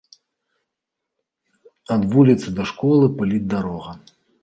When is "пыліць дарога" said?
3.21-3.91